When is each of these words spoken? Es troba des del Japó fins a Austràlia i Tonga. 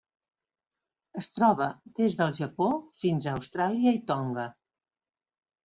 Es 1.21 1.27
troba 1.35 1.67
des 1.99 2.17
del 2.23 2.33
Japó 2.39 2.71
fins 3.05 3.29
a 3.29 3.37
Austràlia 3.43 3.97
i 4.01 4.03
Tonga. 4.11 4.51